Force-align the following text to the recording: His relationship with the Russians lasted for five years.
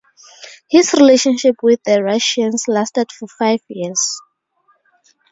His 0.67 0.93
relationship 0.93 1.57
with 1.61 1.83
the 1.83 2.01
Russians 2.01 2.63
lasted 2.67 3.11
for 3.11 3.27
five 3.37 3.59
years. 3.67 4.19